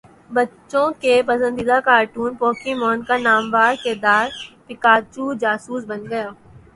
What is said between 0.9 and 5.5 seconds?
کے پسندیدہ cartoon Pokemon کا نامور کردار پکاچو